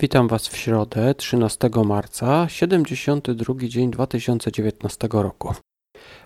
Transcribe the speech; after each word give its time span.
Witam 0.00 0.28
Was 0.28 0.48
w 0.48 0.56
środę 0.56 1.14
13 1.14 1.70
marca, 1.84 2.48
72 2.48 3.54
dzień 3.68 3.90
2019 3.90 5.08
roku. 5.12 5.54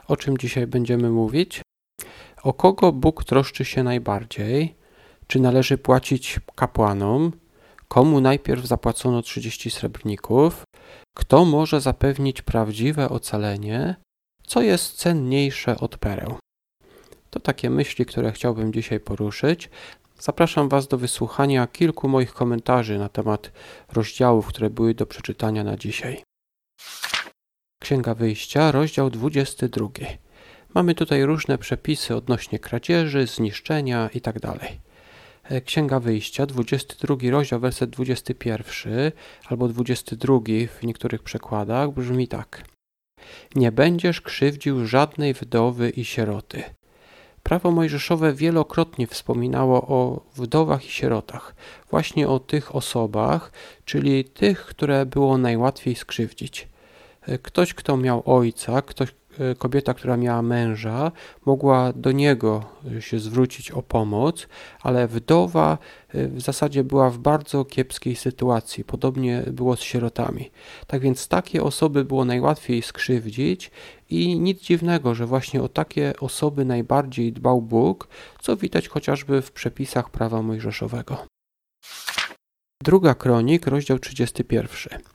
O 0.08 0.16
czym 0.16 0.38
dzisiaj 0.38 0.66
będziemy 0.66 1.11
mówić? 1.11 1.62
O 2.42 2.52
kogo 2.52 2.92
Bóg 2.92 3.24
troszczy 3.24 3.64
się 3.64 3.82
najbardziej? 3.82 4.74
Czy 5.26 5.40
należy 5.40 5.79
płacić 5.79 6.40
kapłanom? 6.54 7.32
Komu 7.88 8.20
najpierw 8.20 8.64
zapłacono 8.64 9.23
30 9.23 9.70
srebrników? 9.70 10.62
Kto 11.16 11.45
może 11.45 11.80
zapewnić 11.80 12.43
prawdziwe 12.43 13.09
ocalenie? 13.09 13.96
Co 14.46 14.62
jest 14.62 14.96
cenniejsze 14.96 15.79
od 15.80 15.98
pereł? 15.98 16.36
To 17.35 17.41
takie 17.41 17.71
myśli, 17.71 18.07
które 18.07 18.32
chciałbym 18.32 18.73
dzisiaj 18.73 19.01
poruszyć. 19.01 19.71
Zapraszam 20.19 20.69
Was 20.69 20.89
do 20.89 20.98
wysłuchania 20.98 21.66
kilku 21.66 22.09
moich 22.09 22.34
komentarzy 22.34 22.98
na 22.98 23.09
temat 23.09 23.53
rozdziałów, 23.92 24.47
które 24.47 24.70
były 24.70 24.95
do 24.95 25.06
przeczytania 25.06 25.65
na 25.65 25.77
dzisiaj. 25.77 26.23
Księga 27.83 28.15
Wyjścia, 28.15 28.73
rozdział 28.73 29.11
22. 29.11 29.89
Mamy 30.75 30.95
tutaj 30.95 31.25
różne 31.25 31.59
przepisy 31.59 32.16
odnośnie 32.16 32.59
kradzieży, 32.59 33.27
zniszczenia 33.27 34.11
itd. 34.14 34.41
Tak 34.41 35.64
Księga 35.64 36.01
Wyjścia, 36.01 36.47
22 36.47 37.16
rozdział, 37.30 37.61
werset 37.61 37.91
21 37.91 39.12
albo 39.47 39.69
22 39.69 40.39
w 40.80 40.87
niektórych 40.87 41.23
przekładach 41.23 41.91
brzmi 41.91 42.28
tak. 42.28 42.64
Nie 43.55 43.73
będziesz 43.73 44.20
krzywdził 44.20 44.87
żadnej 44.87 45.34
wdowy 45.34 45.91
i 45.91 46.05
sieroty 46.05 46.62
Prawo 47.45 47.71
mojżeszowe 47.71 48.33
wielokrotnie 48.33 49.07
wspominało 49.07 49.83
o 49.83 50.21
wdowach 50.37 50.87
i 50.87 50.91
sierotach, 50.91 51.55
właśnie 51.91 52.29
o 52.29 52.39
tych 52.39 52.75
osobach, 52.77 53.53
czyli 53.84 54.25
tych, 54.25 54.67
które 54.67 55.07
było 55.07 55.39
najłatwiej 55.39 55.95
skrzywdzić. 55.95 56.69
Ktoś, 57.42 57.75
kto 57.75 57.97
miał 57.97 58.23
ojca, 58.27 58.83
ktoś, 58.83 59.09
E, 59.09 59.23
kobieta, 59.58 59.94
która 59.94 60.16
miała 60.16 60.42
męża, 60.42 61.12
mogła 61.46 61.92
do 61.92 62.12
niego 62.12 62.64
e, 62.96 63.02
się 63.02 63.18
zwrócić 63.18 63.70
o 63.70 63.82
pomoc, 63.82 64.48
ale 64.80 65.08
wdowa 65.08 65.78
e, 66.08 66.28
w 66.28 66.40
zasadzie 66.40 66.84
była 66.84 67.10
w 67.10 67.18
bardzo 67.18 67.64
kiepskiej 67.64 68.16
sytuacji. 68.16 68.84
Podobnie 68.84 69.42
było 69.52 69.77
z 69.77 69.80
sierotami. 69.80 70.50
Tak 70.86 71.00
więc 71.00 71.28
takie 71.28 71.62
osoby 71.62 72.05
było 72.05 72.24
najłatwiej 72.24 72.82
skrzywdzić 72.82 73.70
i 74.10 74.40
nic 74.40 74.60
dziwnego, 74.60 75.14
że 75.14 75.27
właśnie 75.27 75.62
o 75.62 75.68
takie 75.68 76.12
osoby 76.20 76.64
najbardziej 76.64 77.32
dbał 77.32 77.62
Bóg, 77.62 78.08
co 78.40 78.56
widać 78.56 78.88
chociażby 78.88 79.42
w 79.42 79.52
przepisach 79.52 80.10
prawa 80.10 80.42
mojżeszowego. 80.42 81.27
Druga 82.82 83.14
kronik, 83.14 83.66
rozdział 83.66 83.98
31. 83.98 85.14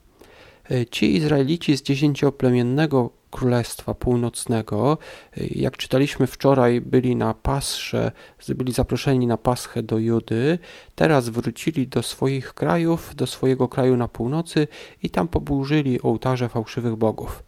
Ci 0.90 1.16
Izraelici 1.16 1.76
z 1.76 1.82
dziesięcioplemiennego 1.82 3.10
Królestwa 3.30 3.94
Północnego. 3.94 4.98
Jak 5.36 5.76
czytaliśmy 5.76 6.26
wczoraj, 6.26 6.80
byli 6.80 7.16
na 7.16 7.34
pasrze, 7.34 8.12
byli 8.48 8.72
zaproszeni 8.72 9.26
na 9.26 9.36
paschę 9.36 9.82
do 9.82 9.98
Judy, 9.98 10.58
teraz 10.94 11.28
wrócili 11.28 11.88
do 11.88 12.02
swoich 12.02 12.54
krajów, 12.54 13.14
do 13.14 13.26
swojego 13.26 13.68
kraju 13.68 13.96
na 13.96 14.08
północy 14.08 14.68
i 15.02 15.10
tam 15.10 15.28
poburzyli 15.28 16.02
ołtarze 16.02 16.48
fałszywych 16.48 16.96
bogów. 16.96 17.44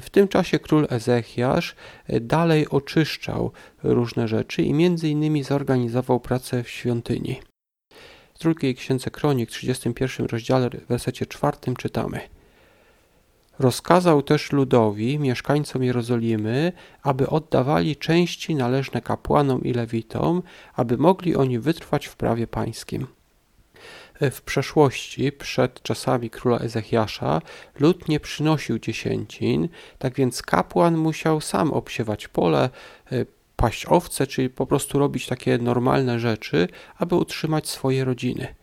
W 0.00 0.10
tym 0.10 0.28
czasie 0.28 0.58
król 0.58 0.86
Ezechiasz 0.90 1.74
dalej 2.20 2.68
oczyszczał 2.68 3.52
różne 3.82 4.28
rzeczy 4.28 4.62
i 4.62 4.74
między 4.74 5.08
innymi 5.08 5.42
zorganizował 5.42 6.20
pracę 6.20 6.62
w 6.62 6.70
świątyni. 6.70 7.40
W 8.34 8.38
drugiej 8.38 8.74
księdze 8.74 9.10
kronik, 9.10 9.50
31 9.50 10.26
rozdziale, 10.26 10.70
w 10.70 10.86
wersecie 10.86 11.26
czwartym 11.26 11.76
czytamy– 11.76 12.20
Rozkazał 13.60 14.22
też 14.22 14.52
ludowi, 14.52 15.18
mieszkańcom 15.18 15.82
Jerozolimy, 15.82 16.72
aby 17.02 17.28
oddawali 17.28 17.96
części 17.96 18.54
należne 18.54 19.00
kapłanom 19.00 19.64
i 19.64 19.72
lewitom, 19.72 20.42
aby 20.74 20.98
mogli 20.98 21.36
oni 21.36 21.58
wytrwać 21.58 22.06
w 22.06 22.16
prawie 22.16 22.46
pańskim. 22.46 23.06
W 24.20 24.42
przeszłości, 24.42 25.32
przed 25.32 25.82
czasami 25.82 26.30
króla 26.30 26.58
Ezechiasza, 26.58 27.42
lud 27.80 28.08
nie 28.08 28.20
przynosił 28.20 28.78
dziesięcin, 28.78 29.68
tak 29.98 30.14
więc 30.14 30.42
kapłan 30.42 30.96
musiał 30.96 31.40
sam 31.40 31.72
obsiewać 31.72 32.28
pole, 32.28 32.70
e, 33.12 33.24
paść 33.56 33.86
owce, 33.86 34.26
czyli 34.26 34.50
po 34.50 34.66
prostu 34.66 34.98
robić 34.98 35.26
takie 35.26 35.58
normalne 35.58 36.20
rzeczy, 36.20 36.68
aby 36.98 37.14
utrzymać 37.14 37.68
swoje 37.68 38.04
rodziny. 38.04 38.54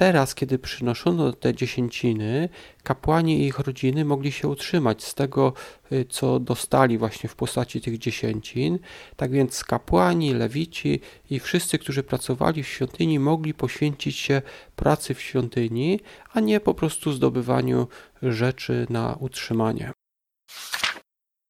Teraz, 0.00 0.34
kiedy 0.34 0.58
przynoszono 0.58 1.32
te 1.32 1.54
dziesięciny, 1.54 2.48
kapłani 2.82 3.40
i 3.40 3.46
ich 3.46 3.58
rodziny 3.58 4.04
mogli 4.04 4.32
się 4.32 4.48
utrzymać 4.48 5.04
z 5.04 5.14
tego, 5.14 5.52
y, 5.92 6.04
co 6.08 6.40
dostali 6.40 6.98
właśnie 6.98 7.28
w 7.28 7.36
postaci 7.36 7.80
tych 7.80 7.98
dziesięcin. 7.98 8.78
Tak 9.16 9.30
więc 9.30 9.64
kapłani, 9.64 10.34
lewici 10.34 11.00
i 11.30 11.40
wszyscy, 11.40 11.78
którzy 11.78 12.02
pracowali 12.02 12.62
w 12.62 12.68
świątyni, 12.68 13.18
mogli 13.18 13.54
poświęcić 13.54 14.16
się 14.16 14.42
pracy 14.76 15.14
w 15.14 15.20
świątyni, 15.20 16.00
a 16.32 16.40
nie 16.40 16.60
po 16.60 16.74
prostu 16.74 17.12
zdobywaniu 17.12 17.88
rzeczy 18.22 18.86
na 18.90 19.16
utrzymanie. 19.20 19.92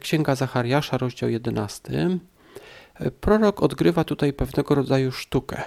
Księga 0.03 0.35
Zachariasza, 0.35 0.99
rozdział 0.99 1.31
11. 1.31 2.19
Prorok 3.21 3.63
odgrywa 3.63 4.05
tutaj 4.05 4.33
pewnego 4.33 4.75
rodzaju 4.75 5.13
sztukę. 5.13 5.63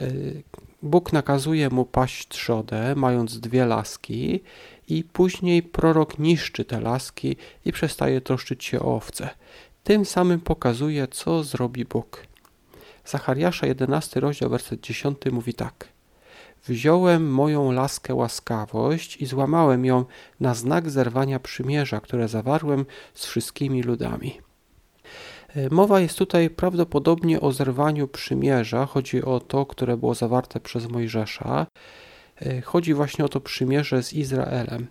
Y, 0.00 0.42
Bóg 0.82 1.12
nakazuje 1.12 1.70
mu 1.70 1.84
paść 1.84 2.28
trzodę, 2.28 2.94
mając 2.96 3.40
dwie 3.40 3.66
laski, 3.66 4.40
i 4.88 5.04
później 5.04 5.62
prorok 5.62 6.18
niszczy 6.18 6.64
te 6.64 6.80
laski 6.80 7.36
i 7.64 7.72
przestaje 7.72 8.20
troszczyć 8.20 8.64
się 8.64 8.80
o 8.80 8.96
owce. 8.96 9.28
Tym 9.84 10.04
samym 10.04 10.40
pokazuje, 10.40 11.08
co 11.08 11.44
zrobi 11.44 11.84
Bóg. 11.84 12.26
Zachariasza 13.04 13.66
11 13.66 14.20
rozdział, 14.20 14.50
werset 14.50 14.80
10 14.80 15.18
mówi 15.32 15.54
tak. 15.54 15.88
Wziąłem 16.68 17.30
moją 17.32 17.72
laskę 17.72 18.14
łaskawość 18.14 19.16
i 19.16 19.26
złamałem 19.26 19.84
ją 19.84 20.04
na 20.40 20.54
znak 20.54 20.90
zerwania 20.90 21.38
przymierza, 21.38 22.00
które 22.00 22.28
zawarłem 22.28 22.86
z 23.14 23.26
wszystkimi 23.26 23.82
ludami. 23.82 24.40
E, 25.56 25.70
mowa 25.70 26.00
jest 26.00 26.18
tutaj 26.18 26.50
prawdopodobnie 26.50 27.40
o 27.40 27.52
zerwaniu 27.52 28.08
przymierza. 28.08 28.86
Chodzi 28.86 29.22
o 29.22 29.40
to, 29.40 29.66
które 29.66 29.96
było 29.96 30.14
zawarte 30.14 30.60
przez 30.60 30.88
Mojżesza. 30.88 31.66
E, 32.42 32.60
chodzi 32.60 32.94
właśnie 32.94 33.24
o 33.24 33.28
to 33.28 33.40
przymierze 33.40 34.02
z 34.02 34.12
Izraelem. 34.12 34.86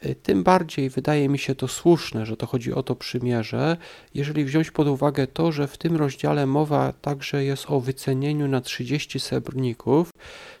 E, 0.00 0.14
tym 0.14 0.42
bardziej 0.42 0.90
wydaje 0.90 1.28
mi 1.28 1.38
się 1.38 1.54
to 1.54 1.68
słuszne, 1.68 2.26
że 2.26 2.36
to 2.36 2.46
chodzi 2.46 2.72
o 2.72 2.82
to 2.82 2.94
przymierze, 2.94 3.76
jeżeli 4.14 4.44
wziąć 4.44 4.70
pod 4.70 4.88
uwagę 4.88 5.26
to, 5.26 5.52
że 5.52 5.68
w 5.68 5.78
tym 5.78 5.96
rozdziale 5.96 6.46
mowa 6.46 6.92
także 6.92 7.44
jest 7.44 7.64
o 7.68 7.80
wycenieniu 7.80 8.48
na 8.48 8.60
30 8.60 9.20
srebrników, 9.20 10.10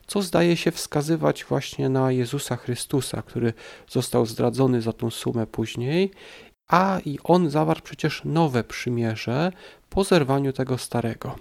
co 0.06 0.22
zdaje 0.22 0.56
się 0.56 0.70
wskazywać 0.70 1.44
właśnie 1.44 1.88
na 1.88 2.12
Jezusa 2.12 2.56
Chrystusa, 2.56 3.22
który 3.22 3.52
został 3.88 4.26
zdradzony 4.26 4.82
za 4.82 4.92
tą 4.92 5.10
sumę 5.10 5.46
później 5.46 6.10
a 6.68 7.00
i 7.04 7.18
on 7.24 7.50
zawarł 7.50 7.80
przecież 7.80 8.22
nowe 8.24 8.64
przymierze 8.64 9.52
po 9.90 10.04
zerwaniu 10.04 10.52
tego 10.52 10.78
starego. 10.78 11.38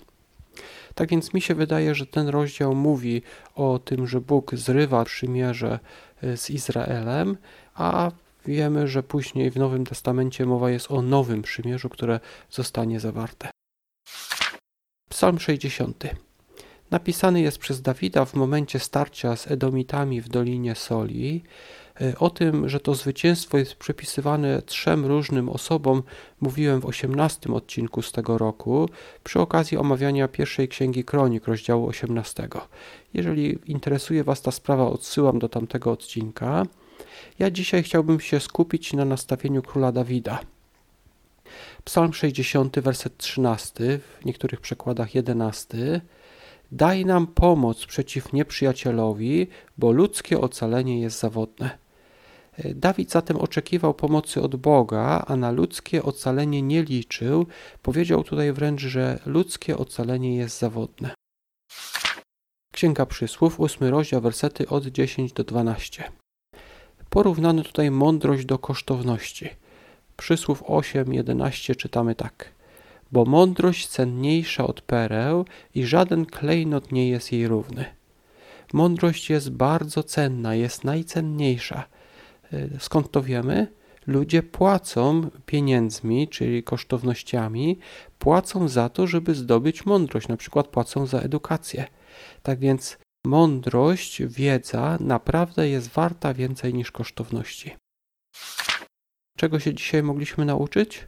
Tak 0.95 1.09
więc 1.09 1.33
mi 1.33 1.41
się 1.41 1.55
wydaje, 1.55 1.95
że 1.95 2.05
ten 2.05 2.27
rozdział 2.27 2.75
mówi 2.75 3.21
o 3.55 3.79
tym, 3.79 4.07
że 4.07 4.21
Bóg 4.21 4.55
zrywa 4.55 5.05
przymierze 5.05 5.79
y, 6.23 6.37
z 6.37 6.49
Izraelem, 6.49 7.37
a 7.75 8.11
wiemy, 8.45 8.87
że 8.87 9.03
później 9.03 9.51
w 9.51 9.55
Nowym 9.55 9.85
Testamencie 9.85 10.45
mowa 10.45 10.69
jest 10.69 10.91
o 10.91 11.01
nowym 11.01 11.41
przymierzu, 11.41 11.89
które 11.89 12.19
zostanie 12.49 12.99
zawarte. 12.99 13.49
Psalm 15.09 15.39
60. 15.39 16.03
Napisany 16.91 17.41
jest 17.41 17.57
przez 17.57 17.81
Dawida 17.81 18.25
w 18.25 18.33
momencie 18.33 18.79
starcia 18.79 19.35
z 19.35 19.51
Edomitami 19.51 20.21
w 20.21 20.29
Dolinie 20.29 20.75
Soli. 20.75 21.43
E, 22.01 22.19
o 22.19 22.29
tym, 22.29 22.69
że 22.69 22.79
to 22.79 22.95
zwycięstwo 22.95 23.57
jest 23.57 23.75
przypisywane 23.75 24.61
trzem 24.61 25.05
różnym 25.05 25.49
osobom, 25.49 26.03
mówiłem 26.41 26.81
w 26.81 26.85
18 26.85 27.53
odcinku 27.53 28.01
z 28.01 28.11
tego 28.11 28.37
roku, 28.37 28.89
przy 29.23 29.39
okazji 29.39 29.77
omawiania 29.77 30.27
pierwszej 30.27 30.67
księgi 30.67 31.03
kronik, 31.03 31.47
rozdziału 31.47 31.87
18. 31.87 32.47
Jeżeli 33.13 33.59
interesuje 33.65 34.23
Was 34.23 34.41
ta 34.41 34.51
sprawa, 34.51 34.87
odsyłam 34.87 35.39
do 35.39 35.49
tamtego 35.49 35.91
odcinka. 35.91 36.65
Ja 37.39 37.51
dzisiaj 37.51 37.83
chciałbym 37.83 38.19
się 38.19 38.39
skupić 38.39 38.93
na 38.93 39.05
nastawieniu 39.05 39.61
króla 39.61 39.91
Dawida. 39.91 40.39
Psalm 41.85 42.13
60, 42.13 42.79
werset 42.79 43.17
13, 43.17 43.99
w 44.21 44.25
niektórych 44.25 44.61
przekładach 44.61 45.15
11. 45.15 46.01
Daj 46.71 47.05
nam 47.05 47.27
pomoc 47.27 47.85
przeciw 47.85 48.33
nieprzyjacielowi, 48.33 49.47
bo 49.77 49.91
ludzkie 49.91 50.41
ocalenie 50.41 51.01
jest 51.01 51.19
zawodne. 51.19 51.84
Dawid 52.75 53.11
zatem 53.11 53.37
oczekiwał 53.37 53.93
pomocy 53.93 54.41
od 54.41 54.55
Boga, 54.55 55.23
a 55.27 55.35
na 55.35 55.51
ludzkie 55.51 56.03
ocalenie 56.03 56.61
nie 56.61 56.83
liczył. 56.83 57.45
Powiedział 57.81 58.23
tutaj 58.23 58.53
wręcz, 58.53 58.81
że 58.81 59.19
ludzkie 59.25 59.77
ocalenie 59.77 60.35
jest 60.35 60.59
zawodne. 60.59 61.13
Księga 62.71 63.05
Przysłów, 63.05 63.59
8 63.59 63.87
rozdział, 63.87 64.21
wersety 64.21 64.69
od 64.69 64.85
10 64.85 65.33
do 65.33 65.43
12. 65.43 66.03
Porównano 67.09 67.63
tutaj 67.63 67.91
mądrość 67.91 68.45
do 68.45 68.57
kosztowności. 68.59 69.49
Przysłów 70.17 70.63
8, 70.67 71.13
11 71.13 71.75
czytamy 71.75 72.15
tak. 72.15 72.51
Bo 73.11 73.25
mądrość 73.25 73.87
cenniejsza 73.87 74.67
od 74.67 74.81
pereł 74.81 75.45
i 75.75 75.85
żaden 75.85 76.25
klejnot 76.25 76.91
nie 76.91 77.09
jest 77.09 77.31
jej 77.31 77.47
równy. 77.47 77.85
Mądrość 78.73 79.29
jest 79.29 79.51
bardzo 79.51 80.03
cenna, 80.03 80.55
jest 80.55 80.83
najcenniejsza. 80.83 81.87
E, 82.53 82.79
skąd 82.79 83.11
to 83.11 83.23
wiemy? 83.23 83.67
Ludzie 84.07 84.43
płacą 84.43 85.29
pieniędzmi, 85.45 86.27
czyli 86.27 86.63
kosztownościami, 86.63 87.79
płacą 88.19 88.67
za 88.67 88.89
to, 88.89 89.07
żeby 89.07 89.35
zdobyć 89.35 89.85
mądrość, 89.85 90.27
na 90.27 90.37
przykład 90.37 90.67
płacą 90.67 91.05
za 91.05 91.19
edukację. 91.19 91.85
Tak 92.43 92.59
więc 92.59 92.97
mądrość, 93.25 94.23
wiedza 94.23 94.97
naprawdę 94.99 95.69
jest 95.69 95.89
warta 95.89 96.33
więcej 96.33 96.73
niż 96.73 96.91
kosztowności. 96.91 97.75
Czego 99.37 99.59
się 99.59 99.73
dzisiaj 99.73 100.03
mogliśmy 100.03 100.45
nauczyć? 100.45 101.07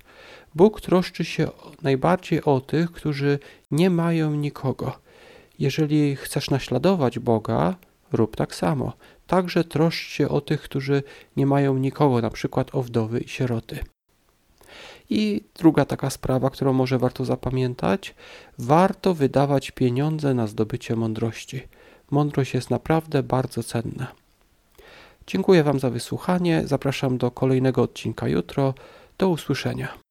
Bóg 0.56 0.81
troszczy 0.81 1.25
się 1.25 1.48
najbardziej 1.81 2.44
o 2.44 2.62
tych, 2.62 2.92
którzy 2.92 3.40
nie 3.72 3.90
mają 3.90 4.36
nikogo. 4.36 5.00
Jeżeli 5.60 6.16
chcesz 6.16 6.50
naśladować 6.50 7.19
Boga, 7.19 7.75
rób 8.12 8.36
tak 8.36 8.56
samo. 8.56 8.94
Także 9.27 9.63
troszcz 9.63 10.09
się 10.09 10.29
o 10.29 10.41
tych, 10.41 10.62
którzy 10.62 11.03
nie 11.38 11.45
mają 11.45 11.77
nikogo, 11.77 12.21
na 12.21 12.29
przykład 12.29 12.75
o 12.75 12.81
wdowy 12.81 13.19
i 13.19 13.29
sieroty. 13.29 13.79
I 15.09 15.41
druga 15.56 15.85
taka 15.85 16.09
sprawa, 16.09 16.50
którą 16.50 16.74
może 16.74 17.00
warto 17.00 17.25
zapamiętać, 17.25 18.15
warto 18.59 19.13
wydawać 19.13 19.71
pieniądze 19.71 20.33
na 20.33 20.47
zdobycie 20.47 20.95
mądrości. 20.95 21.62
Mądrość 22.12 22.53
jest 22.53 22.69
naprawdę 22.69 23.24
bardzo 23.24 23.63
cenna. 23.63 24.07
Dziękuję 25.27 25.63
Wam 25.63 25.80
za 25.80 25.89
wysłuchanie. 25.89 26.62
Zapraszam 26.65 27.18
do 27.18 27.31
kolejnego 27.31 27.81
odcinka 27.81 28.27
jutro. 28.27 28.73
Do 29.18 29.30
usłyszenia. 29.30 30.06